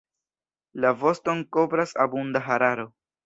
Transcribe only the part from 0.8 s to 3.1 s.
La voston kovras abunda hararo.